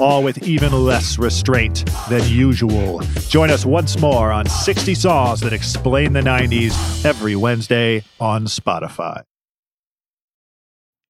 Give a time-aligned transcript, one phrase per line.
[0.00, 3.00] all with even less restraint than usual.
[3.28, 9.22] Join us once more on 60 Songs That Explain the 90s every Wednesday on Spotify.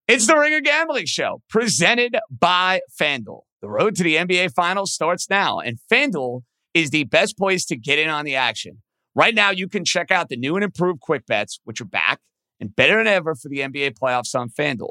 [0.09, 3.43] It's the Ringer Gambling Show presented by FanDuel.
[3.61, 6.43] The road to the NBA Finals starts now, and FanDuel
[6.73, 8.83] is the best place to get in on the action.
[9.15, 12.21] Right now, you can check out the new and improved Quick Bets, which are back
[12.61, 14.91] and better than ever for the NBA playoffs on FanDuel.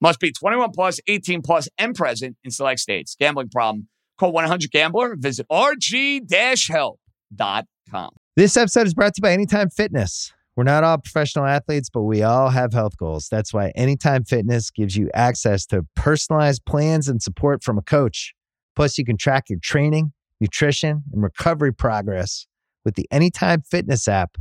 [0.00, 3.16] Must be 21 plus, 18 plus, and present in select states.
[3.18, 3.88] Gambling problem?
[4.18, 5.16] Call 100 Gambler.
[5.16, 6.98] Visit rg-help.com.
[8.36, 10.32] This episode is brought to you by Anytime Fitness.
[10.54, 13.28] We're not all professional athletes, but we all have health goals.
[13.30, 18.34] That's why Anytime Fitness gives you access to personalized plans and support from a coach.
[18.74, 22.46] Plus, you can track your training, nutrition, and recovery progress
[22.84, 24.36] with the Anytime Fitness app,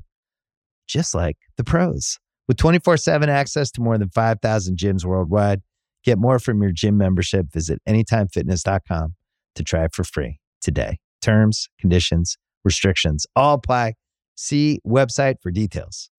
[0.87, 2.19] just like the pros.
[2.47, 5.61] With 24 7 access to more than 5,000 gyms worldwide,
[6.03, 7.51] get more from your gym membership.
[7.51, 9.15] Visit anytimefitness.com
[9.55, 10.99] to try it for free today.
[11.21, 13.93] Terms, conditions, restrictions all apply.
[14.35, 16.09] See website for details.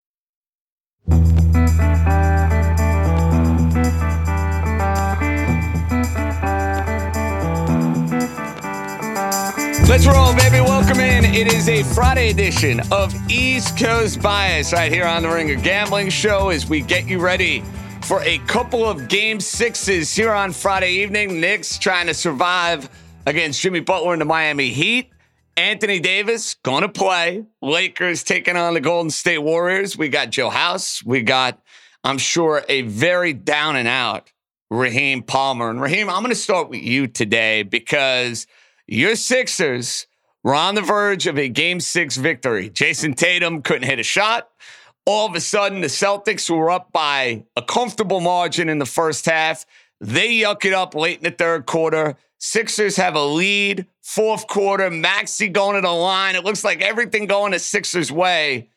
[9.89, 10.68] Let's roll, baby.
[11.31, 16.09] It is a Friday edition of East Coast Bias right here on the Ringer Gambling
[16.09, 17.63] Show as we get you ready
[18.03, 21.39] for a couple of game sixes here on Friday evening.
[21.39, 22.89] Knicks trying to survive
[23.27, 25.11] against Jimmy Butler and the Miami Heat.
[25.57, 27.45] Anthony Davis going to play.
[27.61, 29.99] Lakers taking on the Golden State Warriors.
[29.99, 31.05] We got Joe House.
[31.05, 31.61] We got,
[32.03, 34.33] I'm sure, a very down and out
[34.71, 35.69] Raheem Palmer.
[35.69, 38.47] And Raheem, I'm going to start with you today because–
[38.91, 40.07] your Sixers
[40.45, 42.71] were on the verge of a game six victory.
[42.71, 44.49] Jayson Tatum couldn't hit a shot.
[45.07, 49.25] All of a sudden, the Celtics were up by a comfortable margin in the first
[49.25, 49.65] half.
[50.01, 52.17] They yuck it up late in the third quarter.
[52.39, 53.87] Sixers have a lead.
[54.03, 56.37] Fourth quarter, Maxey going to the line.
[56.37, 58.71] It looks like everything going the Sixers' way.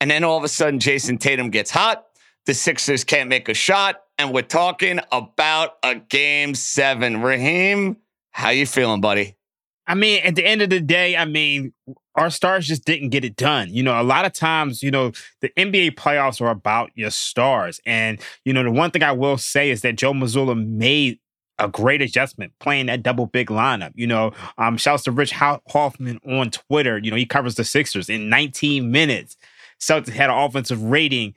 [0.00, 2.06] And then all of a sudden, Jayson Tatum gets hot.
[2.44, 4.02] The Sixers can't make a shot.
[4.18, 7.22] And we're talking about a game seven.
[7.22, 7.96] Raheem,
[8.30, 9.36] how you feeling, buddy?
[9.86, 11.72] I mean, at the end of the day, I mean,
[12.16, 13.68] our stars just didn't get it done.
[13.70, 17.80] You know, a lot of times, you know, the NBA playoffs are about your stars.
[17.86, 21.18] And, you know, the one thing I will say is that Joe Mazzulla made
[21.58, 23.92] a great adjustment playing that double big lineup.
[23.94, 26.98] You know, um, shouts to Rich Hofmann on Twitter.
[26.98, 29.36] You know, he covers the Sixers in 19 minutes.
[29.80, 31.34] Celtics had an offensive rating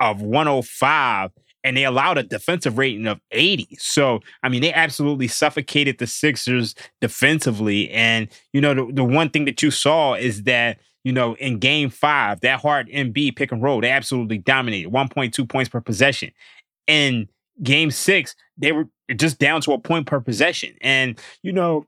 [0.00, 1.30] of 105
[1.64, 3.76] and they allowed a defensive rating of 80.
[3.78, 7.90] So, I mean, they absolutely suffocated the Sixers defensively.
[7.90, 11.58] And, you know, the, the one thing that you saw is that, you know, in
[11.58, 16.32] game five, that hard Embiid pick and roll, they absolutely dominated 1.2 points per possession.
[16.86, 17.28] In
[17.62, 20.74] game six, they were just down to a point per possession.
[20.80, 21.86] And, you know,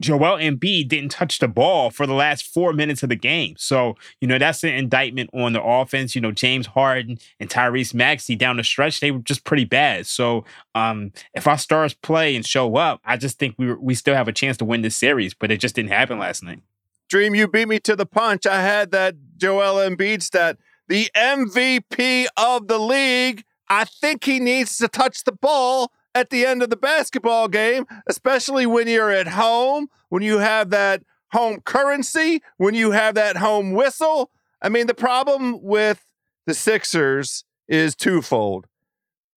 [0.00, 3.54] Joel Embiid didn't touch the ball for the last four minutes of the game.
[3.58, 6.14] So, you know, that's an indictment on the offense.
[6.14, 10.06] You know, James Harden and Tyrese Maxey down the stretch, they were just pretty bad.
[10.06, 10.44] So,
[10.74, 14.28] um, if our stars play and show up, I just think we we still have
[14.28, 16.60] a chance to win this series, but it just didn't happen last night.
[17.08, 18.46] Dream, you beat me to the punch.
[18.46, 23.44] I had that Joel Embiid stat, the MVP of the league.
[23.68, 27.86] I think he needs to touch the ball at the end of the basketball game,
[28.06, 31.02] especially when you're at home, when you have that
[31.32, 34.30] home currency, when you have that home whistle.
[34.62, 36.04] I mean, the problem with
[36.46, 38.66] the Sixers is twofold.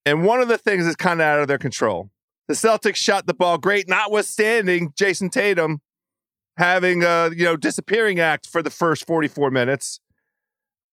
[0.06, 2.10] And one of the things is kind of out of their control.
[2.48, 5.82] The Celtics shot the ball great, notwithstanding Jayson Tatum
[6.58, 10.00] having a you know disappearing act for the first 44 minutes.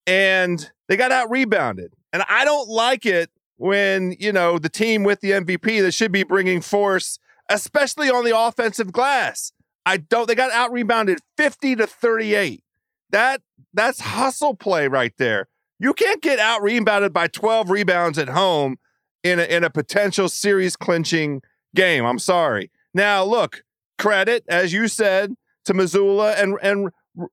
[0.06, 1.94] And they got out rebounded.
[2.12, 6.10] And I don't like it when, you know, the team with the MVP that should
[6.10, 7.18] be bringing force,
[7.50, 9.52] especially on the offensive glass.
[9.84, 12.64] I don't, they got out rebounded 50 to 38.
[13.10, 13.42] That,
[13.74, 15.48] that's hustle play right there.
[15.78, 18.78] You can't get out rebounded by 12 rebounds at home
[19.22, 21.42] in a, in a potential series clinching
[21.74, 22.06] game.
[22.06, 22.70] I'm sorry.
[22.94, 23.62] Now, look,
[23.98, 25.34] credit, as you said,
[25.66, 26.88] to Mazzulla and, and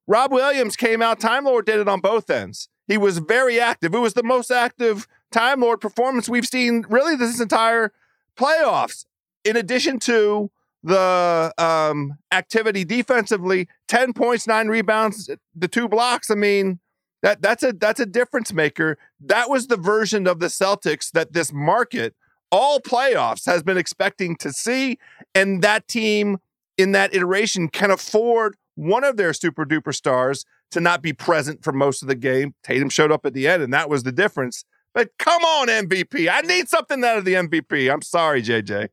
[0.08, 1.22] Rob Williams came out.
[1.22, 2.68] Time Lord did it on both ends.
[2.86, 3.96] He was very active.
[3.96, 7.92] It was the most active Time Lord performance we've seen really this entire
[8.38, 9.06] playoffs.
[9.44, 10.52] In addition to
[10.84, 16.32] the um, activity defensively, 10 points, nine rebounds, the two blocks.
[16.32, 16.80] I mean,
[17.24, 18.98] that that's a that's a difference maker.
[19.20, 22.16] That was the version of the Celtics that this market
[22.52, 25.00] all playoffs has been expecting to see.
[25.36, 26.38] And that team
[26.78, 31.64] in that iteration can afford one of their super duper stars to not be present
[31.64, 32.54] for most of the game.
[32.64, 34.64] Tatum showed up at the end, and that was the difference.
[34.98, 36.28] But come on, MVP.
[36.28, 37.94] I need something out of the MVP.
[37.94, 38.90] I'm sorry, JJ.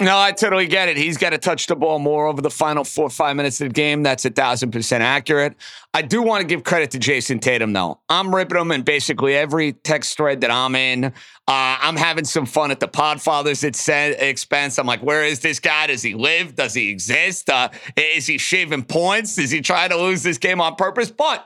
[0.00, 0.96] No, I totally get it.
[0.96, 3.74] He's got to touch the ball more over the final four five minutes of the
[3.74, 4.04] game.
[4.04, 5.56] That's a thousand percent accurate.
[5.92, 7.98] I do want to give credit to Jayson Tatum, though.
[8.08, 11.06] I'm ripping him in basically every text thread that I'm in.
[11.06, 11.10] Uh,
[11.48, 14.78] I'm having some fun at the Podfathers expense.
[14.78, 15.88] I'm like, where is this guy?
[15.88, 16.54] Does he live?
[16.54, 17.50] Does he exist?
[17.50, 19.38] Uh, is he shaving points?
[19.38, 21.10] Is he trying to lose this game on purpose?
[21.10, 21.44] But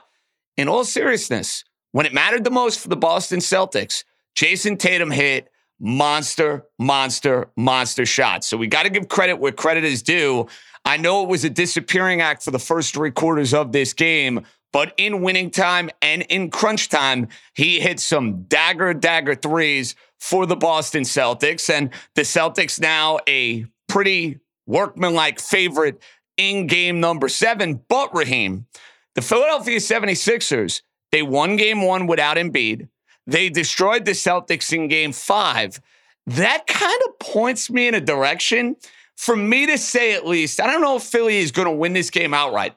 [0.55, 1.63] in all seriousness,
[1.97, 4.03] when it mattered the most for the Boston Celtics,
[4.35, 5.49] Jayson Tatum hit
[5.79, 8.45] monster, monster, monster shots.
[8.45, 10.45] So we got to give credit where credit is due.
[10.85, 14.45] I know it was a disappearing act for the first three quarters of this game,
[14.71, 20.45] but in winning time and in crunch time, he hit some dagger, dagger threes for
[20.45, 21.67] the Boston Celtics.
[21.67, 25.99] And the Celtics now a pretty workmanlike favorite
[26.37, 27.81] in game number seven.
[27.87, 28.67] But Raheem,
[29.15, 32.89] the Philadelphia 76ers, they won game one without Embiid.
[33.25, 35.81] They destroyed the Celtics in game five.
[36.25, 38.75] That kind of points me in a direction
[39.15, 41.93] for me to say, at least, I don't know if Philly is going to win
[41.93, 42.75] this game outright,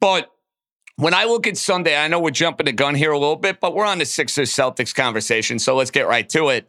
[0.00, 0.30] but
[0.96, 3.60] when I look at Sunday, I know we're jumping the gun here a little bit,
[3.60, 5.58] but we're on the Sixers Celtics conversation.
[5.58, 6.68] So let's get right to it.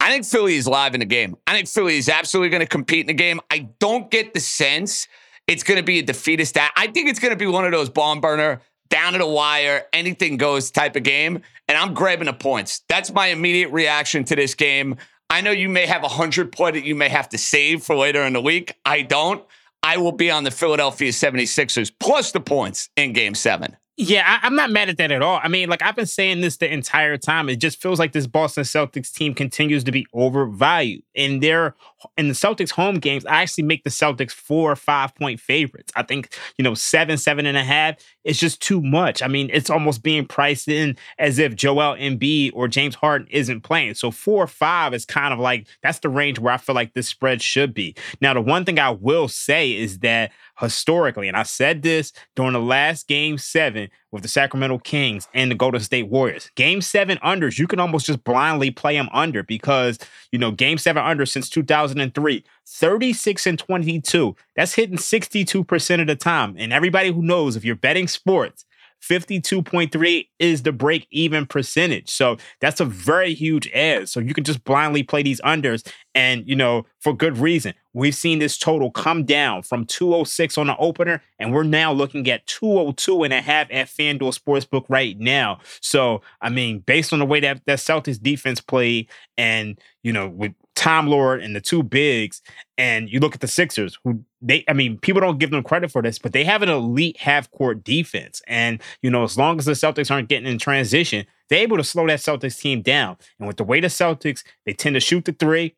[0.00, 1.36] I think Philly is live in the game.
[1.46, 3.40] I think Philly is absolutely going to compete in the game.
[3.50, 5.06] I don't get the sense
[5.46, 6.58] it's going to be a defeatist.
[6.58, 9.86] I think it's going to be one of those bomb burner down to the wire,
[9.92, 11.40] anything goes type of game.
[11.68, 12.82] And I'm grabbing the points.
[12.88, 14.96] That's my immediate reaction to this game.
[15.28, 17.96] I know you may have a hundred point that you may have to save for
[17.96, 18.74] later in the week.
[18.84, 19.44] I don't.
[19.82, 23.76] I will be on the Philadelphia 76ers plus the points in game seven.
[23.98, 25.40] Yeah, I, am not mad at that at all.
[25.42, 27.48] I mean, like I've been saying this the entire time.
[27.48, 31.02] It just feels like this Boston Celtics team continues to be overvalued.
[31.14, 31.74] In their
[32.16, 35.92] in the Celtics home games, I actually make the Celtics four or five point favorites.
[35.96, 39.22] I think, you know, seven, seven and a half is just too much.
[39.22, 43.62] I mean, it's almost being priced in as if Joel Embiid or James Harden isn't
[43.62, 43.94] playing.
[43.94, 46.94] So four or five is kind of like that's the range where I feel like
[46.94, 47.94] this spread should be.
[48.20, 52.52] Now, the one thing I will say is that historically, and I said this during
[52.52, 56.50] the last game seven with the Sacramento Kings and the Golden State Warriors.
[56.54, 59.98] Game seven unders, you can almost just blindly play them under because,
[60.32, 61.50] you know, game seven under since
[61.96, 64.36] 2003, 36 and 22.
[64.54, 66.54] That's hitting 62% of the time.
[66.58, 68.64] And everybody who knows if you're betting sports,
[69.02, 72.08] 52.3 is the break even percentage.
[72.08, 74.08] So that's a very huge edge.
[74.08, 77.74] So you can just blindly play these unders and, you know, for good reason.
[77.92, 82.28] We've seen this total come down from 206 on the opener, and we're now looking
[82.28, 85.60] at 202 and a half at FanDuel Sportsbook right now.
[85.80, 89.08] So, I mean, based on the way that that Celtics defense played
[89.38, 92.40] and, you know, with Time Lord and the two bigs,
[92.78, 95.90] and you look at the Sixers, who they, I mean, people don't give them credit
[95.90, 98.42] for this, but they have an elite half court defense.
[98.46, 101.84] And, you know, as long as the Celtics aren't getting in transition, they're able to
[101.84, 103.16] slow that Celtics team down.
[103.38, 105.74] And with the way the Celtics, they tend to shoot the three,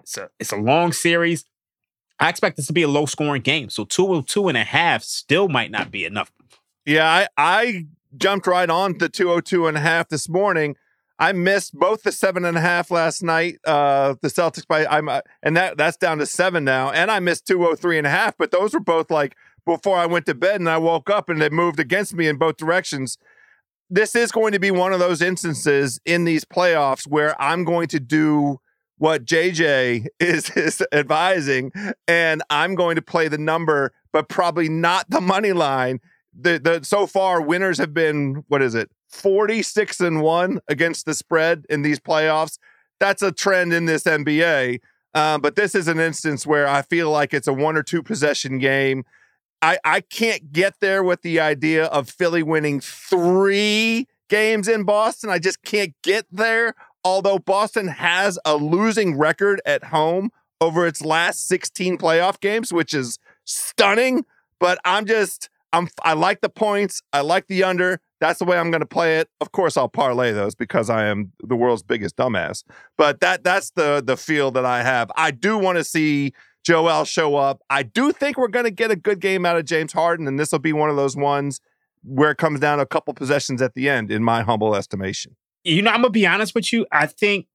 [0.00, 1.44] it's a, it's a long series.
[2.18, 3.68] I expect this to be a low scoring game.
[3.68, 6.32] So two, two and a half still might not be enough.
[6.86, 10.76] Yeah, I, I jumped right on the 202 and a half this morning.
[11.20, 13.58] I missed both the seven and a half last night.
[13.66, 16.90] Uh, the Celtics by I'm uh, and that that's down to seven now.
[16.90, 19.36] And I missed 203 and a half, but those were both like
[19.66, 22.38] before I went to bed and I woke up and it moved against me in
[22.38, 23.18] both directions.
[23.90, 27.88] This is going to be one of those instances in these playoffs where I'm going
[27.88, 28.60] to do
[28.96, 31.72] what JJ is, is advising,
[32.08, 36.00] and I'm going to play the number, but probably not the money line.
[36.38, 41.14] The the so far winners have been what is it 46 and 1 against the
[41.14, 42.58] spread in these playoffs.
[42.98, 44.80] That's a trend in this NBA.
[45.14, 48.02] Um, but this is an instance where I feel like it's a one or two
[48.02, 49.04] possession game.
[49.62, 55.28] I, I can't get there with the idea of Philly winning three games in Boston.
[55.28, 56.74] I just can't get there.
[57.04, 62.94] Although Boston has a losing record at home over its last 16 playoff games, which
[62.94, 64.24] is stunning.
[64.58, 67.02] But I'm just, I'm I like the points.
[67.12, 68.00] I like the under.
[68.20, 69.28] That's the way I'm going to play it.
[69.40, 72.64] Of course, I'll parlay those because I am the world's biggest dumbass.
[72.98, 75.10] But that that's the the feel that I have.
[75.16, 76.32] I do want to see
[76.64, 77.62] Joel show up.
[77.70, 80.38] I do think we're going to get a good game out of James Harden, and
[80.38, 81.60] this will be one of those ones
[82.02, 85.36] where it comes down to a couple possessions at the end, in my humble estimation.
[85.64, 86.86] You know, I'm gonna be honest with you.
[86.90, 87.46] I think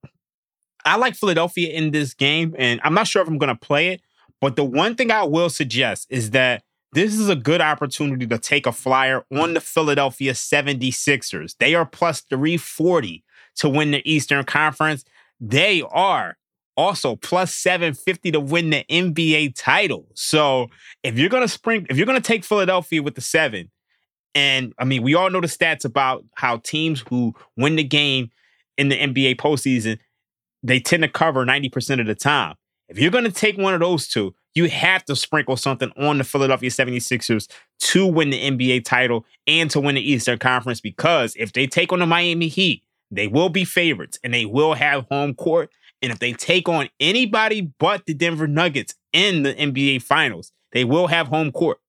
[0.86, 4.02] I like Philadelphia in this game, and I'm not sure if I'm gonna play it.
[4.42, 6.64] But the one thing I will suggest is that
[6.96, 11.56] this is a good opportunity to take a flyer on the Philadelphia 76ers.
[11.60, 13.22] They are plus 340
[13.58, 15.04] to win the Eastern Conference.
[15.42, 16.38] They are
[16.78, 20.08] also plus 750 to win the NBA title.
[20.14, 20.68] So
[21.04, 23.70] if you're gonna spring, if you're gonna take Philadelphia with the seven,
[24.34, 28.32] and I mean, we all know the stats about how teams who win the game
[28.78, 30.00] in the NBA postseason,
[30.64, 32.56] they tend to cover 90% of the time.
[32.88, 36.24] If you're gonna take one of those two, you have to sprinkle something on the
[36.24, 37.48] Philadelphia 76ers
[37.80, 41.92] to win the NBA title and to win the Eastern Conference because if they take
[41.92, 42.82] on the Miami Heat,
[43.12, 45.70] they will be favorites and they will have home court.
[46.02, 50.84] And if they take on anybody but the Denver Nuggets in the NBA Finals, they
[50.84, 51.80] will have home court.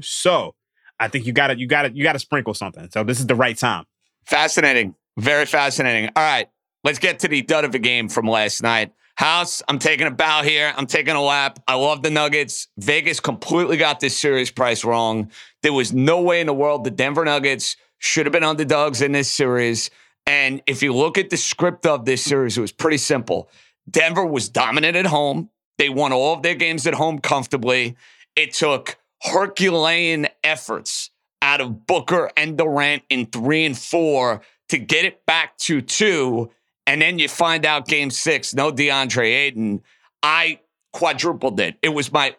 [0.00, 0.54] So
[0.98, 2.90] I think you gotta, you gotta, you gotta sprinkle something.
[2.90, 3.84] So this is the right time.
[4.24, 4.94] Fascinating.
[5.16, 6.10] Very fascinating.
[6.16, 6.48] All right.
[6.84, 8.92] Let's get to the dud of a game from last night.
[9.16, 10.74] House, I'm taking a bow here.
[10.76, 11.58] I'm taking a lap.
[11.66, 12.68] I love the Nuggets.
[12.76, 15.30] Vegas completely got this series price wrong.
[15.62, 19.12] There was no way in the world the Denver Nuggets should have been underdogs in
[19.12, 19.90] this series.
[20.26, 23.48] And if you look at the script of this series, it was pretty simple.
[23.90, 25.48] Denver was dominant at home.
[25.78, 27.96] They won all of their games at home comfortably.
[28.34, 35.06] It took Herculean efforts out of Booker and Durant in three and four to get
[35.06, 36.50] it back to two.
[36.86, 39.82] And then you find out game six, no DeAndre Ayton.
[40.22, 40.60] I
[40.92, 41.76] quadrupled it.
[41.82, 42.36] It was my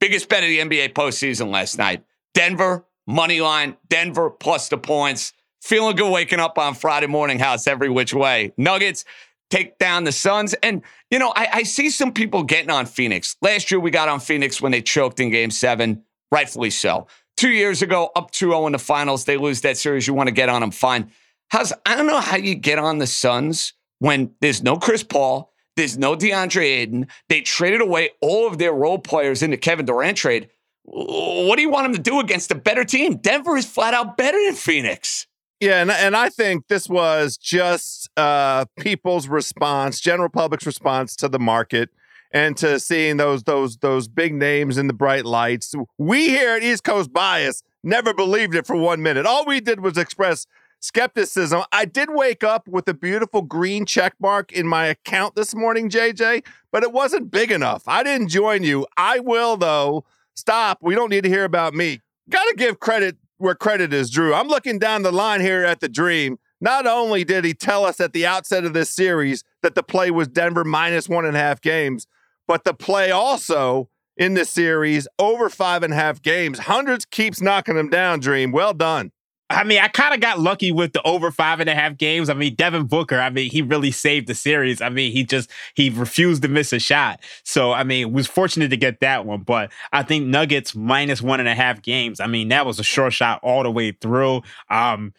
[0.00, 2.04] biggest bet of the NBA postseason last night.
[2.34, 5.32] Denver, money line, Denver plus the points.
[5.60, 8.52] Feeling good waking up on Friday morning house every which way.
[8.56, 9.04] Nuggets
[9.50, 10.54] take down the Suns.
[10.54, 13.36] And, you know, I, I see some people getting on Phoenix.
[13.42, 17.08] Last year we got on Phoenix when they choked in game seven, rightfully so.
[17.36, 20.06] Two years ago, up 2 0 in the finals, they lose that series.
[20.06, 21.10] You want to get on them, fine.
[21.48, 25.52] How's, I don't know how you get on the Suns when there's no Chris Paul,
[25.76, 27.06] there's no DeAndre Ayton.
[27.28, 30.50] They traded away all of their role players in the Kevin Durant trade.
[30.84, 33.16] What do you want them to do against a better team?
[33.16, 35.26] Denver is flat out better than Phoenix.
[35.60, 41.28] Yeah, and, and I think this was just uh, people's response, general public's response to
[41.28, 41.90] the market
[42.32, 45.74] and to seeing those those those big names in the bright lights.
[45.98, 49.26] We here at East Coast Bias never believed it for one minute.
[49.26, 50.46] All we did was express
[50.80, 51.62] skepticism.
[51.72, 55.88] I did wake up with a beautiful green check mark in my account this morning,
[55.88, 57.84] JJ, but it wasn't big enough.
[57.86, 58.86] I didn't join you.
[58.96, 60.04] I will though.
[60.34, 60.78] Stop.
[60.80, 62.00] We don't need to hear about me.
[62.28, 64.34] Got to give credit where credit is due.
[64.34, 66.38] I'm looking down the line here at the Dream.
[66.60, 70.10] Not only did he tell us at the outset of this series that the play
[70.10, 72.06] was Denver minus one and a half games,
[72.46, 76.60] but the play also in this series over five and a half games.
[76.60, 78.52] Hundreds keeps knocking them down, Dream.
[78.52, 79.12] Well done.
[79.50, 82.30] I mean, I kind of got lucky with the over five and a half games.
[82.30, 84.80] I mean, Devin Booker, I mean, he really saved the series.
[84.80, 87.20] I mean, he just, he refused to miss a shot.
[87.42, 89.42] So, I mean, was fortunate to get that one.
[89.42, 92.20] But I think Nuggets minus one and a half games.
[92.20, 94.42] I mean, that was a short shot all the way through.
[94.70, 95.12] Um,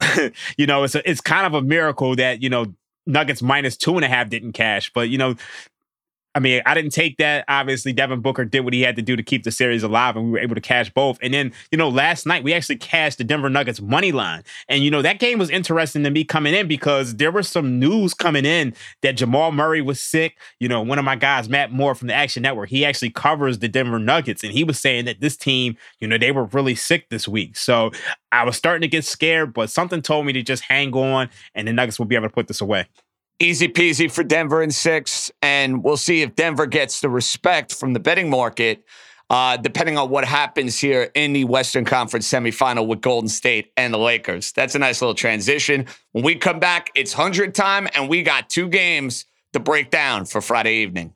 [0.56, 2.74] you know, it's a, it's kind of a miracle that, you know,
[3.06, 4.90] Nuggets minus two and a half didn't cash.
[4.92, 5.36] But, you know,
[6.38, 7.44] I mean, I didn't take that.
[7.48, 10.26] Obviously, Devin Booker did what he had to do to keep the series alive, and
[10.26, 11.18] we were able to cash both.
[11.20, 14.44] And then, you know, last night we actually cashed the Denver Nuggets money line.
[14.68, 17.80] And, you know, that game was interesting to me coming in because there was some
[17.80, 20.38] news coming in that Jamal Murray was sick.
[20.60, 23.58] You know, one of my guys, Matt Moore from the Action Network, he actually covers
[23.58, 26.76] the Denver Nuggets, and he was saying that this team, you know, they were really
[26.76, 27.56] sick this week.
[27.56, 27.90] So
[28.30, 31.66] I was starting to get scared, but something told me to just hang on, and
[31.66, 32.86] the Nuggets will be able to put this away.
[33.40, 35.30] Easy peasy for Denver in six.
[35.42, 38.84] And we'll see if Denver gets the respect from the betting market,
[39.30, 43.94] uh, depending on what happens here in the Western Conference semifinal with Golden State and
[43.94, 44.50] the Lakers.
[44.52, 45.86] That's a nice little transition.
[46.12, 50.24] When we come back, it's 100 time, and we got two games to break down
[50.24, 51.14] for Friday evening.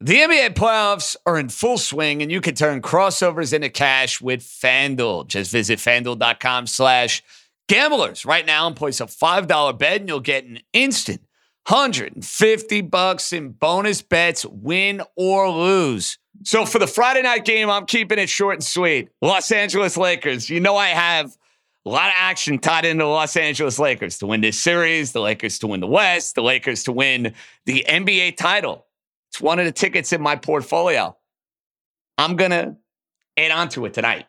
[0.00, 4.42] The NBA playoffs are in full swing, and you can turn crossovers into cash with
[4.42, 5.26] FanDuel.
[5.26, 7.22] Just visit fanduel.com slash
[7.68, 11.20] Gamblers, right now, place a $5 bet, and you'll get an instant
[11.68, 16.16] 150 bucks in bonus bets, win or lose.
[16.44, 19.08] So for the Friday night game, I'm keeping it short and sweet.
[19.20, 20.48] Los Angeles Lakers.
[20.48, 21.36] You know I have
[21.84, 25.20] a lot of action tied into the Los Angeles Lakers to win this series, the
[25.20, 28.86] Lakers to win the West, the Lakers to win the NBA title.
[29.30, 31.16] It's one of the tickets in my portfolio.
[32.18, 32.76] I'm going to
[33.36, 34.26] add on to it tonight.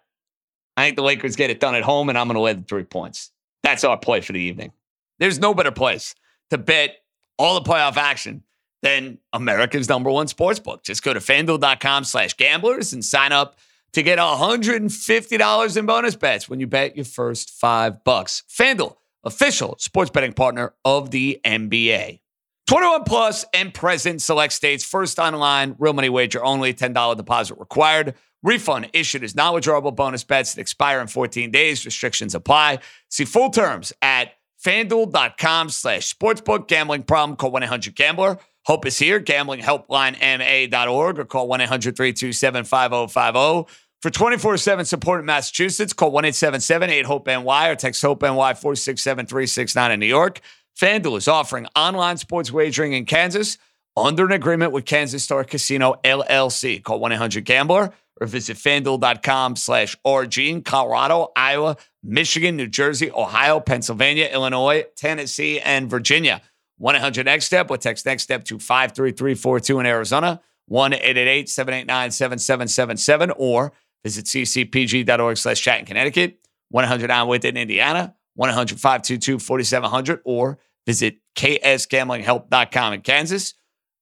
[0.78, 2.62] I think the Lakers get it done at home, and I'm going to lay the
[2.62, 3.32] three points.
[3.64, 4.72] That's our play for the evening.
[5.20, 6.14] There's no better place
[6.52, 6.98] to bet
[7.38, 8.44] all the playoff action
[8.84, 10.84] than America's number one sports book.
[10.84, 13.58] Just go to fanduel.com slash gamblers and sign up
[13.94, 18.44] to get $150 in bonus bets when you bet your first five bucks.
[18.48, 22.20] FanDuel, official sports betting partner of the NBA.
[22.68, 24.84] 21 plus and present select states.
[24.84, 28.14] First online, real money wager only, $10 deposit required.
[28.44, 31.86] Refund issued as non withdrawable bonus bets that expire in 14 days.
[31.86, 32.80] Restrictions apply.
[33.10, 34.34] See full terms at
[34.64, 36.68] fanduel.com slash sportsbook.
[36.68, 38.38] Gambling problem, call 1 800 Gambler.
[38.66, 39.20] Hope is here.
[39.20, 43.74] Gambling helpline ma.org or call 1 800 327 5050.
[44.02, 48.22] For 24 7 support in Massachusetts, call 1 877 8 HOPE NY or text HOPE
[48.22, 50.42] NY 467 369 in New York.
[50.78, 53.58] FanDuel is offering online sports wagering in Kansas
[53.96, 56.84] under an agreement with Kansas Star Casino LLC.
[56.84, 63.12] Call 1 800 Gambler or visit fanduel.com slash RG in Colorado, Iowa, Michigan, New Jersey,
[63.12, 66.44] Ohio, Pennsylvania, Illinois, Tennessee, and Virginia.
[66.78, 72.12] 1 800 Next Step or text Next Step to 53342 in Arizona, 1 888 789
[72.12, 73.72] 7777, or
[74.04, 76.38] visit ccpg.org slash chat in Connecticut,
[76.70, 83.54] 100 on with in Indiana, 1 800 522 4700, or visit ksgamblinghelp.com in Kansas,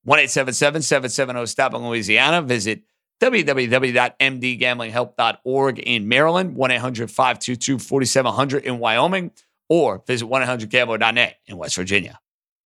[0.05, 2.83] 1 877 770 STOP in Louisiana, visit
[3.21, 9.31] www.mdgamblinghelp.org in Maryland, 1 800 522 4700 in Wyoming,
[9.67, 12.19] or visit 100gambler.net in West Virginia.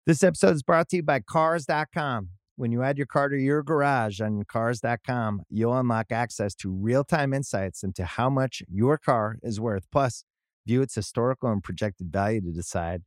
[0.05, 2.29] This episode is brought to you by Cars.com.
[2.55, 7.03] When you add your car to your garage on Cars.com, you'll unlock access to real
[7.03, 9.85] time insights into how much your car is worth.
[9.91, 10.23] Plus,
[10.65, 13.03] view its historical and projected value to decide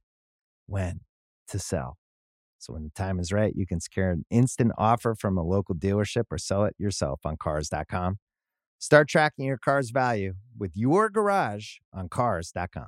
[0.71, 1.01] when
[1.49, 1.99] to sell.
[2.59, 5.75] So when the time is right, you can secure an instant offer from a local
[5.75, 8.19] dealership or sell it yourself on Cars.com.
[8.79, 12.87] Start tracking your car's value with your garage on Cars.com.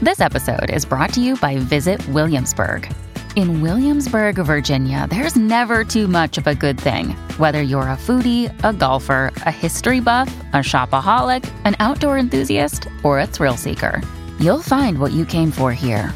[0.00, 2.90] This episode is brought to you by Visit Williamsburg.
[3.36, 7.10] In Williamsburg, Virginia, there's never too much of a good thing.
[7.36, 13.20] Whether you're a foodie, a golfer, a history buff, a shopaholic, an outdoor enthusiast, or
[13.20, 14.00] a thrill seeker,
[14.40, 16.14] you'll find what you came for here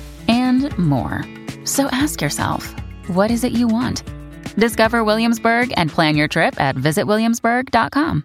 [0.64, 1.24] and more.
[1.64, 2.74] So ask yourself,
[3.08, 4.02] what is it you want?
[4.56, 8.24] Discover Williamsburg and plan your trip at visitwilliamsburg.com.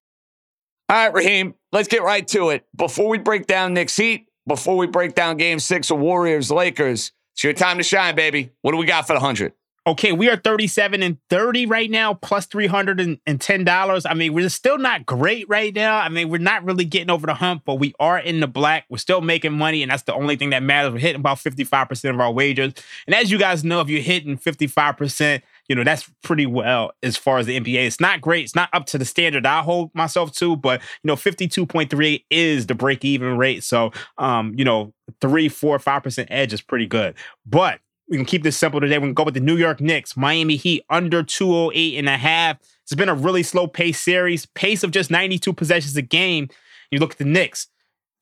[0.88, 2.65] All right, Raheem, let's get right to it.
[2.76, 7.12] Before we break down Knicks Heat, before we break down game six of Warriors Lakers,
[7.34, 8.52] it's your time to shine, baby.
[8.62, 9.54] What do we got for the 100?
[9.88, 14.06] Okay, we are 37 and 30 right now, plus $310.
[14.10, 15.98] I mean, we're still not great right now.
[15.98, 18.86] I mean, we're not really getting over the hump, but we are in the black.
[18.89, 20.91] We're still making money, and that's the only thing that matters.
[20.91, 22.74] We're hitting about 55% of our wagers.
[23.06, 27.15] And as you guys know, if you're hitting 55%, you know, that's pretty well as
[27.15, 27.86] far as the NBA.
[27.86, 28.43] It's not great.
[28.45, 32.65] It's not up to the standard I hold myself to, but you know, 52.3 is
[32.65, 33.63] the break even rate.
[33.63, 37.15] So um, you know, three, four, five percent edge is pretty good.
[37.45, 38.98] But we can keep this simple today.
[38.98, 42.58] We can go with the New York Knicks, Miami Heat under 208 and a half.
[42.84, 46.50] It's been a really slow pace series, pace of just 92 possessions a game.
[46.91, 47.68] You look at the Knicks.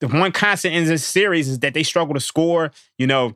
[0.00, 2.72] The one constant in this series is that they struggle to score.
[2.98, 3.32] You know,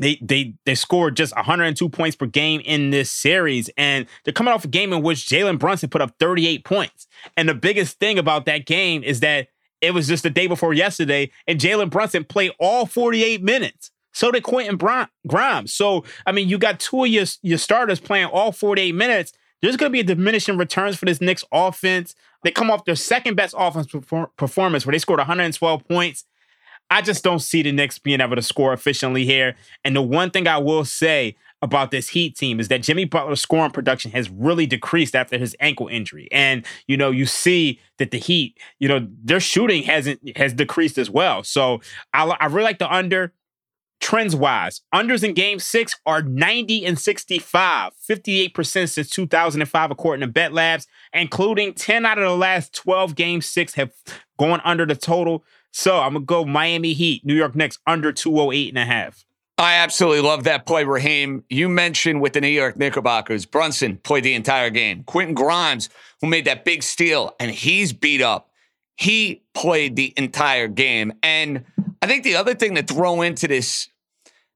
[0.00, 4.52] they they they scored just 102 points per game in this series, and they're coming
[4.52, 7.06] off a game in which Jalen Brunson put up 38 points.
[7.36, 9.48] And the biggest thing about that game is that
[9.80, 13.90] it was just the day before yesterday, and Jalen Brunson played all 48 minutes.
[14.18, 14.76] So did Quentin
[15.28, 15.72] Grimes.
[15.72, 19.32] So I mean, you got two of your your starters playing all 48 minutes.
[19.62, 22.16] There's going to be a diminishing returns for this Knicks offense.
[22.42, 23.86] They come off their second best offense
[24.36, 26.24] performance where they scored 112 points.
[26.90, 29.54] I just don't see the Knicks being able to score efficiently here.
[29.84, 33.40] And the one thing I will say about this Heat team is that Jimmy Butler's
[33.40, 36.28] scoring production has really decreased after his ankle injury.
[36.32, 40.98] And, you know, you see that the Heat, you know, their shooting hasn't has decreased
[40.98, 41.44] as well.
[41.44, 41.80] So
[42.14, 43.32] I, I really like the under
[44.00, 44.82] trends wise.
[44.94, 50.86] Unders in game six are 90 and 65, 58% since 2005, according to Bet Labs,
[51.12, 53.92] including 10 out of the last 12 game six have
[54.38, 55.44] gone under the total.
[55.72, 59.24] So I'm gonna go Miami Heat, New York Knicks under 208 and a half.
[59.58, 61.42] I absolutely love that play, Raheem.
[61.50, 65.02] You mentioned with the New York Knickerbockers, Brunson played the entire game.
[65.02, 65.88] Quentin Grimes,
[66.20, 68.52] who made that big steal, and he's beat up.
[68.98, 71.12] He played the entire game.
[71.22, 71.64] And
[72.02, 73.88] I think the other thing to throw into this,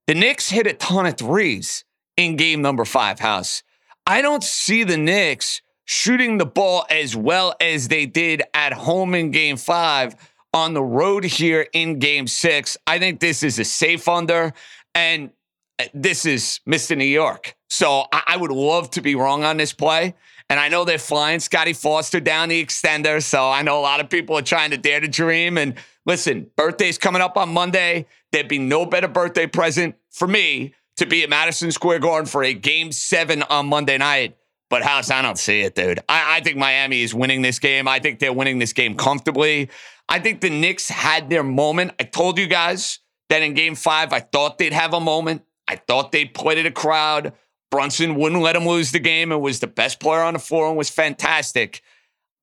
[0.08, 1.84] the Knicks hit a ton of threes
[2.16, 3.62] in game number five, House.
[4.04, 9.14] I don't see the Knicks shooting the ball as well as they did at home
[9.14, 10.16] in game five
[10.52, 12.76] on the road here in game six.
[12.84, 14.52] I think this is a safe under,
[14.92, 15.30] and
[15.78, 16.98] uh, this is Mr.
[16.98, 17.56] New York.
[17.68, 20.14] So I, I would love to be wrong on this play
[20.52, 23.22] And I know they're flying Scotty Foster down the extender.
[23.22, 25.56] So I know a lot of people are trying to dare to dream.
[25.56, 28.04] And listen, birthday's coming up on Monday.
[28.32, 32.44] There'd be no better birthday present for me to be at Madison Square Garden for
[32.44, 34.36] a game seven on Monday night.
[34.68, 36.00] But House, I don't see it, dude.
[36.06, 37.88] I, I think Miami is winning this game.
[37.88, 39.70] I think they're winning this game comfortably.
[40.06, 41.92] I think the Knicks had their moment.
[41.98, 42.98] I told you guys
[43.30, 45.44] that in game five, I thought they'd have a moment.
[45.66, 47.32] I thought they'd play to the crowd.
[47.72, 50.68] Brunson wouldn't let him lose the game and was the best player on the floor
[50.68, 51.82] and was fantastic.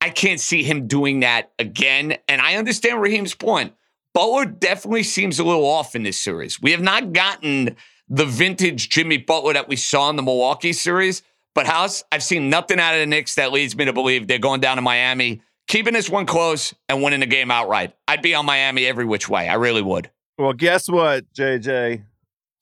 [0.01, 2.17] I can't see him doing that again.
[2.27, 3.73] And I understand Raheem's point.
[4.15, 6.59] Butler definitely seems a little off in this series.
[6.59, 7.75] We have not gotten
[8.09, 11.21] the vintage Jimmy Butler that we saw in the Milwaukee series.
[11.53, 14.39] But House, I've seen nothing out of the Knicks that leads me to believe they're
[14.39, 17.93] going down to Miami, keeping this one close and winning the game outright.
[18.07, 19.47] I'd be on Miami every which way.
[19.47, 20.09] I really would.
[20.39, 22.03] Well, guess what, JJ?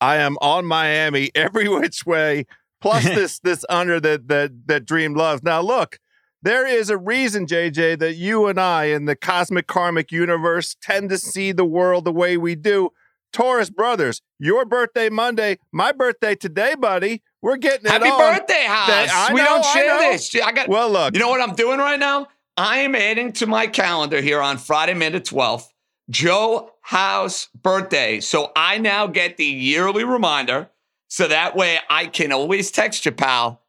[0.01, 2.45] I am on Miami every which way.
[2.81, 5.43] Plus this this under that that that Dream loves.
[5.43, 5.99] Now look,
[6.43, 11.09] there is a reason, JJ, that you and I in the cosmic karmic universe tend
[11.09, 12.91] to see the world the way we do.
[13.33, 17.21] Taurus brothers, your birthday Monday, my birthday today, buddy.
[17.41, 18.35] We're getting Happy it on.
[18.37, 19.31] birthday, House.
[19.31, 20.33] We know, don't share this.
[20.35, 22.27] I got Well, look, You know what I'm doing right now?
[22.55, 25.67] I am adding to my calendar here on Friday, May the 12th,
[26.09, 28.19] Joe House birthday.
[28.19, 30.69] So I now get the yearly reminder.
[31.09, 33.61] So that way I can always text you, pal,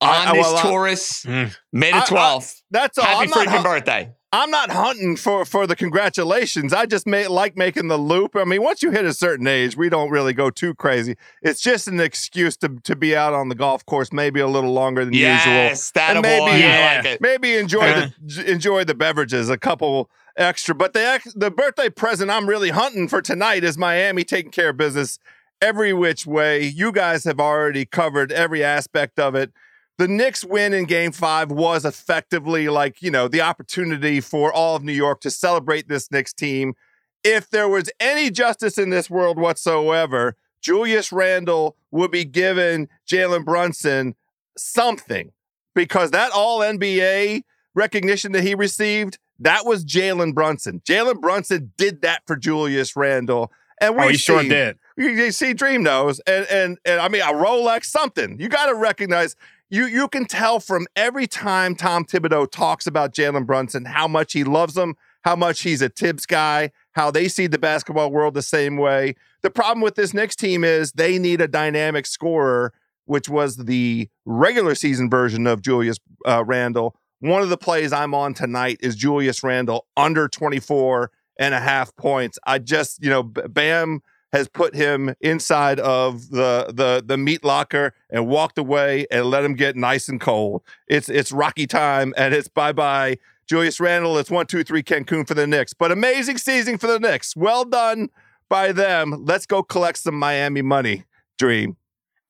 [0.00, 1.54] on I- I- this well, Taurus, Mm.
[1.72, 2.62] May the I- I- 12th.
[2.70, 3.04] that's all.
[3.04, 4.12] Happy freaking birthday.
[4.32, 6.72] I'm not hunting for for the congratulations.
[6.72, 8.34] I just may, like making the loop.
[8.34, 11.14] I mean, once you hit a certain age, we don't really go too crazy.
[11.40, 14.72] It's just an excuse to to be out on the golf course, maybe a little
[14.72, 15.28] longer than usual.
[15.52, 16.46] Yes, that And boy.
[16.46, 17.02] maybe- Yeah.
[17.04, 22.30] like maybe enjoy the enjoy the beverages a couple extra but the the birthday present
[22.30, 25.18] i'm really hunting for tonight is miami taking care of business
[25.60, 29.52] every which way you guys have already covered every aspect of it
[29.96, 34.74] the Knicks win in game five was effectively like, you know, the opportunity for all
[34.74, 36.74] of New York to celebrate this Knicks team.
[37.22, 43.44] If there was any justice in this world whatsoever, Julius Randle would be given Jalen
[43.44, 44.16] Brunson
[44.56, 45.30] something
[45.74, 47.42] because that all NBA
[47.74, 50.80] recognition that he received, that was Jalen Brunson.
[50.84, 53.50] Jalen Brunson did that for Julius Randle.
[53.80, 54.78] And we Oh, he sure did.
[54.96, 58.38] you, see Dream knows, and and and I mean a Rolex, something.
[58.40, 59.34] You got to recognize.
[59.68, 64.32] You you can tell from every time Tom Thibodeau talks about Jalen Brunson how much
[64.32, 64.94] he loves him,
[65.24, 69.16] how much he's a Thibs guy, how they see the basketball world the same way.
[69.42, 72.72] The problem with this Knicks team is they need a dynamic scorer,
[73.06, 76.94] which was the regular season version of Julius uh, Randle.
[77.24, 81.96] One of the plays I'm on tonight is Julius Randle under 24 and a half
[81.96, 82.38] points.
[82.46, 84.02] I just, you know, Bam
[84.34, 89.42] has put him inside of the the the meat locker and walked away and let
[89.42, 90.60] him get nice and cold.
[90.86, 94.18] It's it's Rocky time and it's bye bye Julius Randle.
[94.18, 95.72] It's one two three Cancun for the Knicks.
[95.72, 97.34] But amazing season for the Knicks.
[97.34, 98.10] Well done
[98.50, 99.24] by them.
[99.24, 101.04] Let's go collect some Miami money.
[101.38, 101.78] Dream.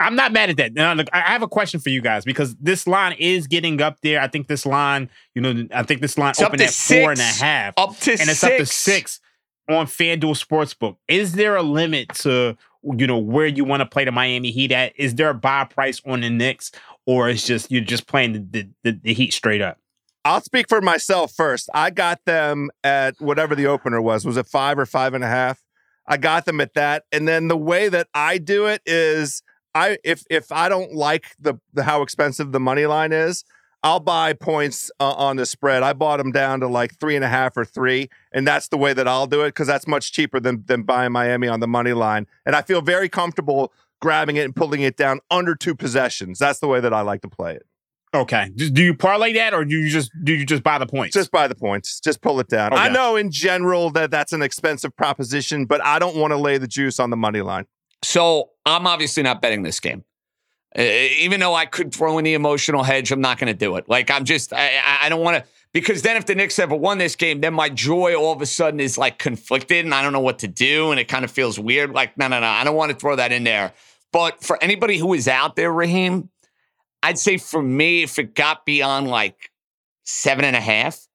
[0.05, 0.75] I'm not mad at that.
[0.75, 3.99] Now, look, I have a question for you guys because this line is getting up
[4.03, 4.21] there.
[4.21, 7.21] I think this line, you know, I think this line It's opened at four and
[7.21, 7.41] a six.
[7.41, 8.43] half, Up to and it's six.
[8.45, 9.21] up to six
[9.69, 10.97] on FanDuel Sportsbook.
[11.09, 12.57] Is there a limit to
[12.99, 14.93] you know where you want to play the Miami Heat at?
[14.97, 16.71] Is there a buy price on the Knicks,
[17.07, 19.79] or is just you're just playing the the, the, the Heat straight up?
[20.27, 21.69] I'll speak for myself first.
[21.75, 24.25] I got them at whatever the opener was.
[24.25, 25.63] Was it five or five and a half?
[26.07, 27.05] I got them at that.
[27.13, 29.43] And then the way that I do it is
[29.75, 33.45] I if if I don't like the, the how expensive the money line is,
[33.83, 35.83] I'll buy points uh, on the spread.
[35.83, 38.79] I bought them down to like three and a half or three, and that's the
[38.79, 41.69] way that I'll do it because that's much cheaper than than buying Miami on the
[41.69, 42.27] money line.
[42.47, 46.39] And I feel very comfortable grabbing it and pulling it down under two possessions.
[46.39, 47.67] That's the way that I like to play it.
[48.15, 51.15] Okay, do you parlay that, or do you just do you just buy the points?
[51.15, 51.99] Just buy the points.
[52.01, 52.73] Just pull it down.
[52.73, 56.57] I know in general that that's an expensive proposition, but I don't want to lay
[56.57, 57.67] the juice on the money line.
[58.05, 60.05] So I'm obviously not betting this game.
[60.77, 63.77] Uh, even though I could throw in the emotional hedge, I'm not going to do
[63.77, 63.89] it.
[63.89, 64.73] Like I'm just, I,
[65.03, 67.69] I- don't want to, because then if the Knicks ever won this game, then my
[67.69, 70.91] joy all of a sudden is like conflicted, and I don't know what to do,
[70.91, 71.93] and it kind of feels weird.
[71.93, 73.73] Like no, no, no, I don't want to throw that in there.
[74.13, 76.29] But for anybody who is out there, Raheem,
[77.03, 79.51] I'd say for me, if it got beyond like
[80.05, 81.07] seven and a half,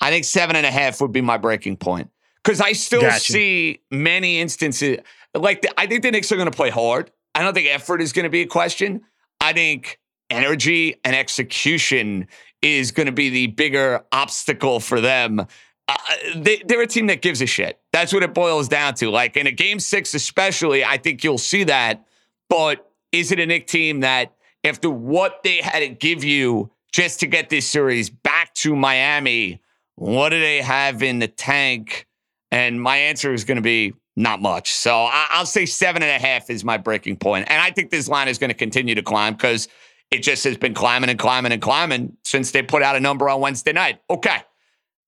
[0.00, 2.10] I think seven and a half would be my breaking point.
[2.42, 3.20] Because I still Gotcha.
[3.32, 4.98] see many instances,
[5.34, 7.10] like I think the Knicks are going to play hard.
[7.34, 9.02] I don't think effort is going to be a question.
[9.40, 9.98] I think
[10.30, 12.28] energy and execution
[12.60, 15.40] is going to be the bigger obstacle for them.
[15.88, 15.96] Uh,
[16.36, 17.80] they, they're a team that gives a shit.
[17.92, 19.10] That's what it boils down to.
[19.10, 22.06] Like in a game six, especially, I think you'll see that.
[22.48, 27.20] But is it a Knick team that after what they had to give you just
[27.20, 29.60] to get this series back to Miami,
[29.96, 32.06] what do they have in the tank?
[32.50, 34.72] And my answer is going to be not much.
[34.72, 37.46] So I- will say seven and a half is my breaking point.
[37.48, 39.68] And I think this line is going to continue to climb because
[40.10, 43.28] it just has been climbing and climbing and climbing since they put out a number
[43.28, 44.00] on Wednesday night.
[44.10, 44.38] Okay.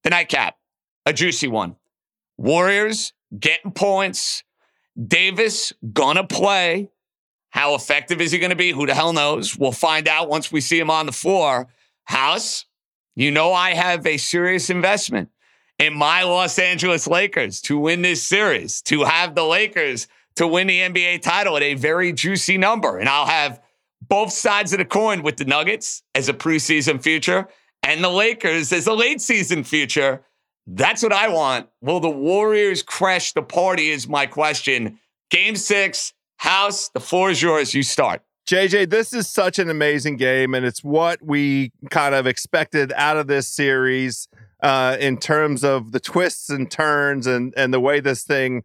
[0.02, 0.56] The nightcap,
[1.06, 1.76] a juicy one.
[2.38, 4.42] Warriors getting points.
[5.02, 6.90] Davis gonna play.
[7.50, 8.72] How effective is he to be?
[8.72, 9.56] Who the hell knows?
[9.56, 11.68] We'll find out once we see him on the floor.
[12.04, 12.66] House,
[13.14, 15.30] you know I have a serious investment
[15.78, 20.06] in my Los Angeles Lakers to win this series, to have the Lakers
[20.36, 22.98] to win the NBA title at a very juicy number.
[22.98, 23.60] And I'll have
[24.08, 27.48] both sides of the coin with the Nuggets as a preseason future
[27.82, 30.24] and the Lakers as a late season future.
[30.66, 31.68] That's what I want.
[31.80, 33.90] Will the Warriors crash the party?
[33.90, 34.98] Is my question.
[35.30, 37.74] Game six, House, the floor is yours.
[37.74, 38.22] You start.
[38.46, 43.16] JJ, this is such an amazing game, and it's what we kind of expected out
[43.16, 44.28] of this series
[44.64, 48.64] uh, in terms of the twists and turns and and the way this thing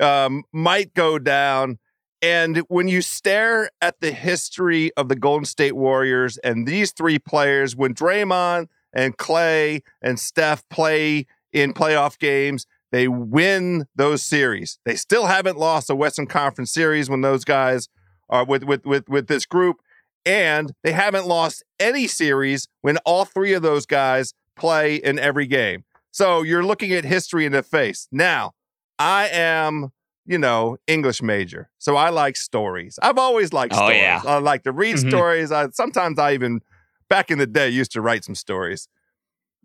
[0.00, 1.78] um, might go down.
[2.20, 7.18] And when you stare at the history of the Golden State Warriors and these three
[7.18, 14.78] players, when Draymond and Klay and Steph play in playoff games, they win those series.
[14.84, 17.88] They still haven't lost a Western Conference series when those guys
[18.28, 19.76] are with with with with this group,
[20.26, 25.46] and they haven't lost any series when all three of those guys play in every
[25.46, 25.84] game.
[26.10, 28.08] So you're looking at history in the face.
[28.10, 28.52] Now,
[28.98, 29.92] I am,
[30.26, 32.98] you know, English major, so I like stories.
[33.02, 33.98] I've always liked oh, stories.
[34.00, 34.22] Yeah.
[34.26, 35.08] I like to read Mhm.
[35.08, 35.52] stories.
[35.52, 36.60] I sometimes I even
[37.08, 38.88] back in the day used to write some stories.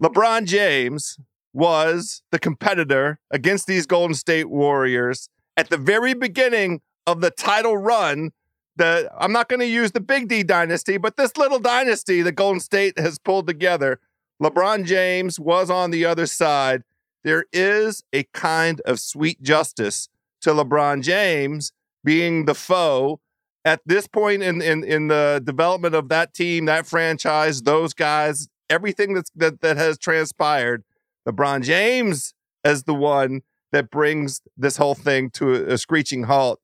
[0.02, 1.18] LeBron James
[1.54, 7.78] was the competitor against these Golden State Warriors at the very beginning of the title
[7.78, 8.32] run.
[8.76, 12.32] The I'm not going to use the Big D dynasty, but this little dynasty that
[12.34, 14.00] Golden State has pulled together.
[14.42, 16.84] LeBron James was on the other side.
[17.24, 20.10] There is a kind of sweet justice
[20.42, 21.72] to LeBron James
[22.04, 23.20] being the foe
[23.66, 28.50] at this point in, in, in the development of that team, that franchise, those guys,
[28.70, 30.84] everything that's that, that has transpired,
[31.28, 33.42] LeBron James as the one
[33.72, 36.60] that brings this whole thing to a, a screeching halt.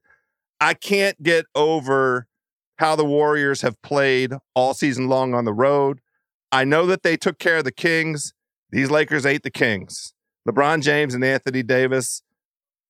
[0.59, 2.27] I can't get over
[2.77, 5.99] how the Warriors have played all season long on the road.
[6.51, 8.33] I know that they took care of the Kings.
[8.71, 10.13] These Lakers ate the Kings.
[10.47, 12.23] LeBron James and Anthony Davis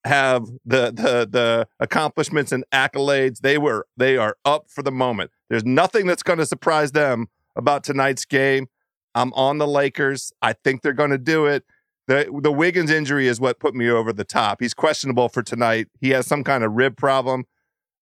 [0.06, 3.40] have the the the accomplishments and accolades.
[3.40, 5.32] They were they are up for the moment.
[5.50, 8.68] There's nothing that's going to surprise them about tonight's game.
[9.16, 10.32] I'm on the Lakers.
[10.42, 11.66] I think they're going to do it.
[12.08, 14.62] The the Wiggins injury is what put me over the top.
[14.62, 15.88] He's questionable for tonight.
[16.00, 17.46] He has some kind of rib problem.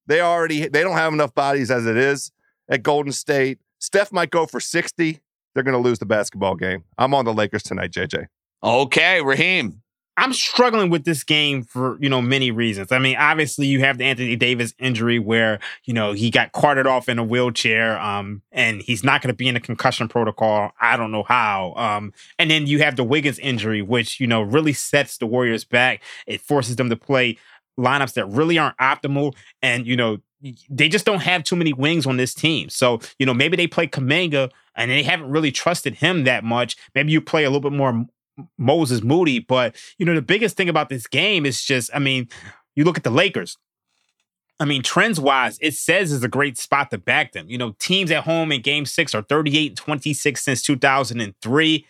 [0.05, 2.31] They already they don't have enough bodies as it is
[2.69, 3.59] at Golden State.
[3.79, 5.19] Steph might go for 60.
[5.57, 6.83] They're going to lose the basketball game.
[6.99, 8.27] I'm on the Lakers tonight, JJ.
[8.63, 9.81] Okay, Raheem.
[10.15, 12.91] I'm struggling with this game for, you know, many reasons.
[12.91, 16.85] I mean, obviously you have the Anthony Davis injury where, you know, he got carted
[16.85, 20.73] off in a wheelchair, um, and he's not going to be in a concussion protocol.
[20.79, 21.73] I don't know how.
[21.75, 25.65] Um, and then you have the Wiggins injury, which, you know, really sets the Warriors
[25.65, 26.03] back.
[26.27, 27.39] It forces them to play
[27.79, 29.33] lineups that really aren't optimal.
[29.63, 30.17] And, you know,
[30.69, 32.69] they just don't have too many wings on this team.
[32.69, 36.77] So, you know, maybe they play Kuminga and they haven't really trusted him that much.
[36.93, 38.05] Maybe you play a little bit more
[38.57, 39.39] Moses Moody.
[39.39, 42.29] But, you know, the biggest thing about this game is just, I mean,
[42.75, 43.57] you look at the Lakers.
[44.59, 47.47] I mean, trends wise, it says is a great spot to back them.
[47.47, 51.85] You know, teams at home in game six are 38 26 since 2003.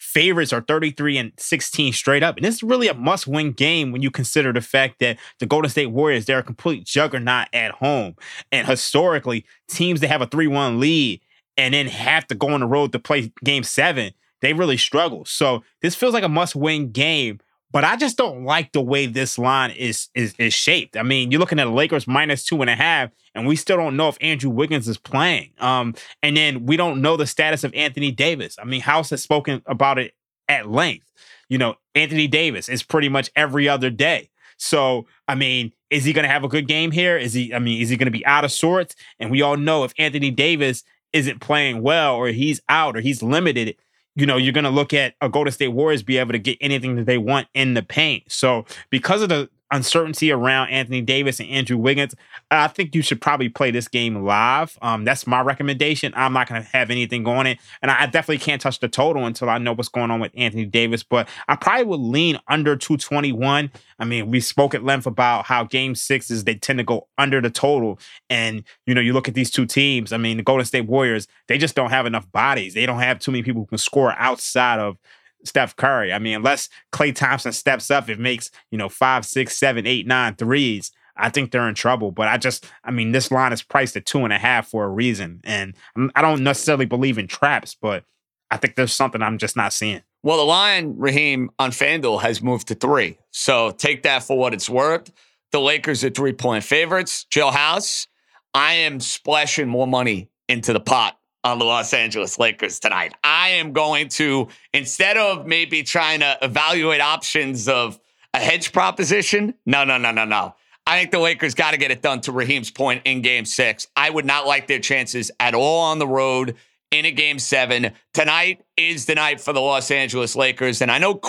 [0.00, 2.36] Favorites are 33 and 16 straight up.
[2.36, 5.46] And this is really a must win game when you consider the fact that the
[5.46, 8.16] Golden State Warriors, they're a complete juggernaut at home.
[8.50, 11.20] And historically, teams that have a 3 1 lead
[11.58, 15.26] and then have to go on the road to play game seven, they really struggle.
[15.26, 17.40] So this feels like a must win game.
[17.72, 20.96] But I just don't like the way this line is, is is shaped.
[20.96, 23.96] I mean, you're looking at Lakers minus two and a half, and we still don't
[23.96, 25.50] know if Andrew Wiggins is playing.
[25.58, 28.56] Um, and then we don't know the status of Anthony Davis.
[28.60, 30.14] I mean, House has spoken about it
[30.48, 31.06] at length.
[31.48, 34.30] You know, Anthony Davis is pretty much every other day.
[34.56, 37.16] So, I mean, is he going to have a good game here?
[37.16, 37.54] Is he?
[37.54, 38.94] I mean, is he going to be out of sorts?
[39.18, 43.22] And we all know if Anthony Davis isn't playing well, or he's out, or he's
[43.22, 43.76] limited,
[44.16, 46.58] you know, you're going to look at a Golden State Warriors be able to get
[46.60, 48.24] anything that they want in the paint.
[48.28, 52.14] So, because of the uncertainty around Anthony Davis and Andrew Wiggins,
[52.50, 54.78] I think you should probably play this game live.
[54.82, 56.12] Um, that's my recommendation.
[56.16, 59.26] I'm not going to have anything on it, and I definitely can't touch the total
[59.26, 61.02] until I know what's going on with Anthony Davis.
[61.02, 63.70] But I probably would lean under 221.
[63.98, 67.40] I mean, we spoke at length about how Game Sixes they tend to go under
[67.40, 70.12] the total, and you know, you look at these two teams.
[70.12, 72.74] I mean, the Golden State Warriors they just don't have enough bodies.
[72.74, 74.98] They don't have too many people who can score outside of
[75.44, 76.12] Steph Curry.
[76.12, 80.06] I mean, unless Klay Thompson steps up, it makes, you know, five, six, seven, eight,
[80.06, 80.92] nine threes.
[81.16, 82.12] I think they're in trouble.
[82.12, 84.84] But I just, I mean, this line is priced at two and a half for
[84.84, 85.40] a reason.
[85.44, 85.74] And
[86.14, 88.04] I don't necessarily believe in traps, but
[88.50, 90.02] I think there's something I'm just not seeing.
[90.22, 93.18] Well, the line, Raheem, on FanDuel has moved to three.
[93.30, 95.10] So take that for what it's worth.
[95.52, 97.24] The Lakers are three point favorites.
[97.24, 98.06] Joe House,
[98.54, 103.14] I am splashing more money into the pot on the Los Angeles Lakers tonight.
[103.24, 107.98] I am going to, instead of maybe trying to evaluate options of
[108.34, 110.54] a hedge proposition, no, no, no, no, no.
[110.86, 113.86] I think the Lakers got to get it done to Raheem's point in game six.
[113.96, 116.56] I would not like their chances at all on the road
[116.90, 117.92] in a game seven.
[118.12, 120.82] Tonight is the night for the Los Angeles Lakers.
[120.82, 121.20] And I know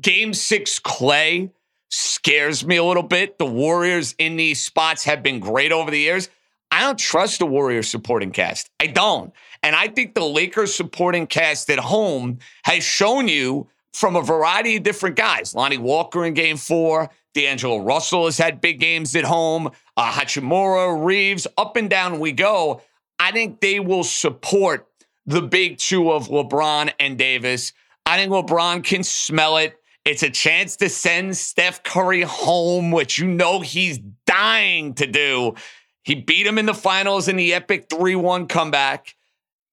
[0.00, 1.50] game six Klay
[1.90, 3.38] scares me a little bit.
[3.38, 6.28] The Warriors in these spots have been great over the years.
[6.70, 8.70] I don't trust the Warriors supporting cast.
[8.80, 9.32] I don't.
[9.64, 14.76] And I think the Lakers supporting cast at home has shown you from a variety
[14.76, 15.54] of different guys.
[15.54, 21.02] Lonnie Walker in game four, D'Angelo Russell has had big games at home, uh, Hachimura,
[21.02, 22.82] Reaves, up and down we go.
[23.18, 24.86] I think they will support
[25.24, 27.72] the big two of LeBron and Davis.
[28.04, 29.80] I think LeBron can smell it.
[30.04, 35.54] It's a chance to send Steph Curry home, which you know he's dying to do.
[36.02, 39.14] He beat him in the finals in the epic 3 1 comeback,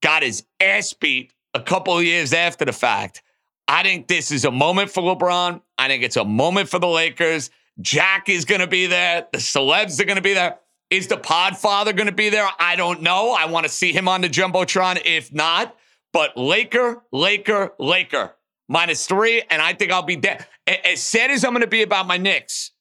[0.02, 3.22] got his ass beat a couple of years after the fact.
[3.68, 5.62] I think this is a moment for LeBron.
[5.78, 7.50] I think it's a moment for the Lakers.
[7.80, 9.28] Jack is going to be there.
[9.32, 10.58] The celebs are going to be there.
[10.90, 12.50] Is the Podfather going to be there?
[12.60, 13.32] I don't know.
[13.32, 15.76] I want to see him on the Jumbotron if not.
[16.12, 18.36] But Laker, Laker, Laker,
[18.68, 19.42] minus three.
[19.50, 20.46] And I think I'll be dead.
[20.68, 22.72] As sad as I'm going to be about my Knicks,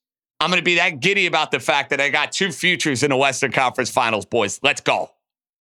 [0.41, 3.11] I'm going to be that giddy about the fact that I got two futures in
[3.11, 4.59] the Western Conference Finals, boys.
[4.63, 5.13] Let's go.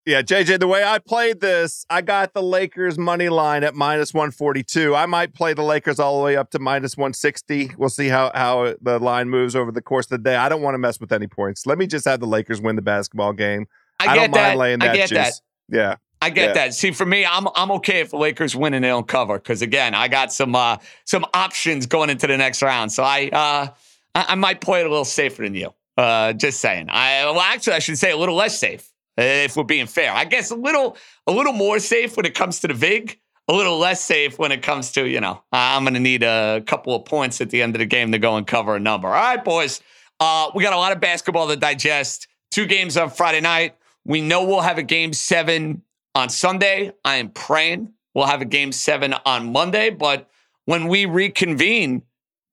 [0.09, 4.11] Yeah, JJ, the way I played this, I got the Lakers money line at minus
[4.11, 4.95] 142.
[4.95, 7.73] I might play the Lakers all the way up to minus 160.
[7.77, 10.35] We'll see how, how the line moves over the course of the day.
[10.35, 11.67] I don't want to mess with any points.
[11.67, 13.67] Let me just have the Lakers win the basketball game.
[13.99, 14.47] I, I don't that.
[14.47, 15.41] mind laying that I get juice.
[15.69, 15.77] That.
[15.77, 15.95] Yeah.
[16.23, 16.53] I get yeah.
[16.53, 16.73] that.
[16.73, 19.61] See, for me, I'm I'm okay if the Lakers win and they don't cover because
[19.61, 22.91] again, I got some uh, some options going into the next round.
[22.91, 23.67] So I uh,
[24.15, 25.71] I, I might play it a little safer than you.
[25.95, 26.87] Uh, just saying.
[26.89, 28.88] I well, actually, I should say a little less safe
[29.19, 30.11] if we're being fair.
[30.11, 33.19] I guess a little a little more safe when it comes to the vig.
[33.47, 36.61] A little less safe when it comes to you know I'm going to need a
[36.65, 39.07] couple of points at the end of the game to go and cover a number.
[39.07, 39.81] All right, boys.
[40.19, 42.27] Uh, we got a lot of basketball to digest.
[42.51, 43.75] Two games on Friday night.
[44.05, 45.83] We know we'll have a game seven
[46.15, 46.91] on Sunday.
[47.05, 49.89] I am praying we'll have a game seven on Monday.
[49.89, 50.29] But
[50.65, 52.03] when we reconvene,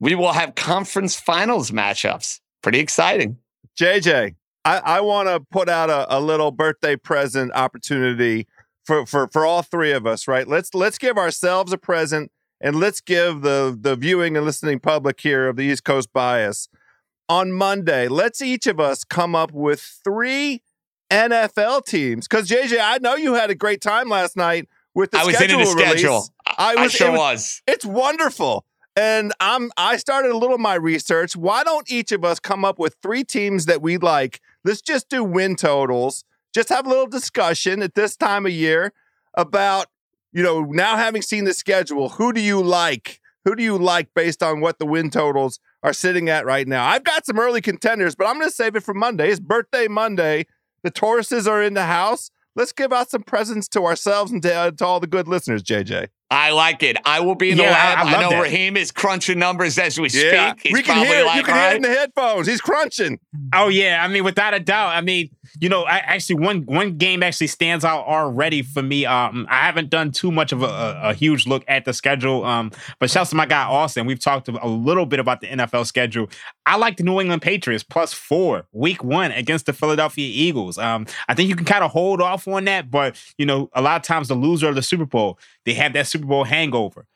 [0.00, 2.40] we will have conference finals matchups.
[2.62, 3.38] Pretty exciting.
[3.78, 4.34] JJ,
[4.66, 8.48] I, I want to put out a, a, little birthday present opportunity
[8.84, 10.46] for, for for all three of us, right?
[10.46, 15.20] Let's let's give ourselves a present and let's give the the viewing and listening public
[15.20, 16.68] here of the East Coast bias
[17.28, 18.08] on Monday.
[18.08, 20.62] Let's each of us come up with three
[21.10, 22.26] NFL teams.
[22.26, 25.36] Because JJ, I know you had a great time last night with the I was
[25.36, 26.00] schedule into the release.
[26.00, 26.28] schedule.
[26.58, 27.62] I, was, I sure it was, was.
[27.68, 28.64] It's wonderful.
[28.96, 31.36] And I'm I started a little of my research.
[31.36, 34.40] Why don't each of us come up with three teams that we like?
[34.66, 36.24] Let's just do win totals.
[36.52, 38.92] Just have a little discussion at this time of year
[39.34, 39.86] about,
[40.32, 43.20] you know, now having seen the schedule, who do you like?
[43.44, 46.84] Who do you like based on what the win totals are sitting at right now?
[46.84, 49.30] I've got some early contenders, but I'm going to save it for Monday.
[49.30, 50.46] It's birthday Monday.
[50.82, 52.32] The Tauruses are in the house.
[52.56, 55.62] Let's give out some presents to ourselves and to, uh, to all the good listeners,
[55.62, 56.08] JJ.
[56.28, 56.96] I like it.
[57.04, 57.98] I will be in the Yeah, lab.
[57.98, 58.42] I- I I, know that.
[58.42, 60.62] Raheem is crunching numbers as we Yeah, speak.
[60.64, 61.24] He's we can hear it.
[61.26, 62.48] like, you can all hear it in the headphones.
[62.48, 63.20] He's crunching.
[63.54, 64.88] Oh yeah, I mean, without a doubt.
[64.96, 69.06] I mean, you know, I actually one one game actually stands out already for me.
[69.06, 72.44] Um, I haven't done too much of a, a, a huge look at the schedule.
[72.44, 74.04] Um, but shouts to my guy Austin.
[74.06, 76.28] We've talked a little bit about the NFL schedule.
[76.66, 80.76] I like the New England Patriots plus four week one against the Philadelphia Eagles.
[80.76, 83.80] Um, I think you can kind of hold off on that, but you know, a
[83.80, 87.06] lot of times the loser of the Super Bowl they have that Super Bowl hangover.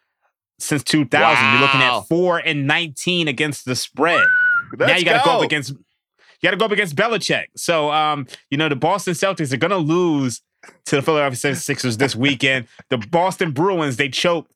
[0.59, 4.27] Since 2000, you're looking at four and 19 against the spread
[4.79, 5.25] Let's now you got to go.
[5.33, 7.47] go up against you got to go up against Belichick.
[7.57, 10.43] So um, you know the Boston Celtics are going to lose
[10.87, 12.67] to the Philadelphia 76ers this weekend.
[12.89, 14.53] The Boston Bruins they choked,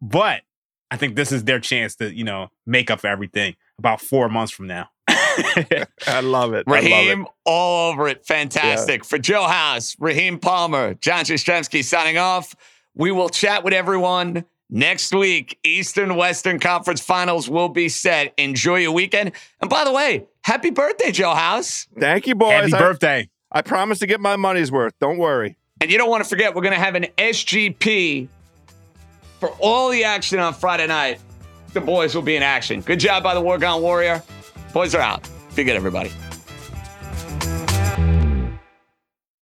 [0.00, 0.42] but
[0.90, 3.56] I think this is their chance to you know make up for everything.
[3.78, 4.88] about four months from now.
[5.08, 6.64] I love it.
[6.66, 7.28] I love Raheem, it.
[7.44, 8.26] all over it.
[8.26, 9.04] Fantastic.
[9.04, 12.54] For Joe House, Raheem Palmer, John Jastremski signing off.
[12.94, 15.58] We will chat with everyone next week.
[15.64, 18.34] Eastern Western Conference Finals will be set.
[18.36, 19.32] Enjoy your weekend.
[19.60, 21.86] And by the way, happy birthday, Joe House.
[21.98, 22.52] Thank you, boys.
[22.52, 23.30] Happy I, birthday.
[23.52, 24.94] I promise to get my money's worth.
[25.00, 25.56] Don't worry.
[25.80, 28.28] And you don't want to forget, we're going to have an SGP
[29.38, 31.20] for all the action on Friday night.
[31.72, 32.80] The boys will be in action.
[32.80, 34.22] Good job by the Wargon Warrior.
[34.72, 35.28] Boys are out.
[35.54, 36.10] Be good, everybody.